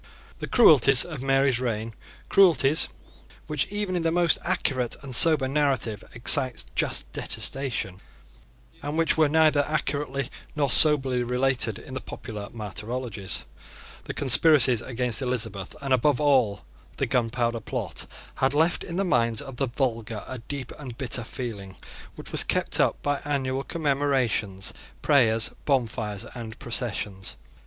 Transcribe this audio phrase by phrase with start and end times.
[0.39, 1.93] The cruelties of Mary's reign,
[2.27, 2.89] cruelties
[3.45, 8.01] which even in the most accurate and sober narrative excite just detestation,
[8.81, 13.45] and which were neither accurately nor soberly related in the popular martyrologies,
[14.05, 16.65] the conspiracies against Elizabeth, and above all
[16.97, 18.07] the Gunpowder Plot,
[18.37, 21.75] had left in the minds of the vulgar a deep and bitter feeling
[22.15, 24.73] which was kept up by annual commemorations,
[25.03, 27.37] prayers, bonfires, and processions.